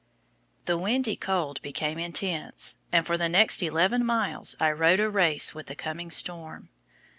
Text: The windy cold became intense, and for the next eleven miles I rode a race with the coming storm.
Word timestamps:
The 0.65 0.79
windy 0.79 1.15
cold 1.15 1.61
became 1.61 1.99
intense, 1.99 2.77
and 2.91 3.05
for 3.05 3.19
the 3.19 3.29
next 3.29 3.61
eleven 3.61 4.03
miles 4.03 4.55
I 4.59 4.71
rode 4.71 4.99
a 4.99 5.11
race 5.11 5.53
with 5.53 5.67
the 5.67 5.75
coming 5.75 6.09
storm. 6.09 6.69